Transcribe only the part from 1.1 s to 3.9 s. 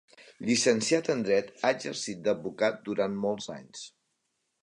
en dret, ha exercit d'advocat durant molts anys.